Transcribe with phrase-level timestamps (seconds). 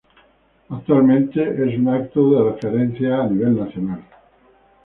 [0.69, 4.03] Actualmente es un evento de referencia a nivel nacional.